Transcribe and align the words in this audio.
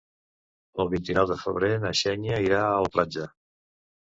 El 0.83 0.87
vint-i-nou 0.93 1.27
de 1.33 1.37
febrer 1.41 1.71
na 1.85 1.91
Xènia 2.01 2.41
irà 2.49 2.65
a 2.73 2.83
la 2.87 2.91
platja. 2.97 3.29